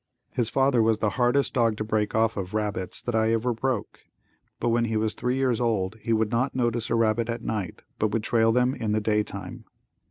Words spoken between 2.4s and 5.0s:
rabbits that I ever broke, but when he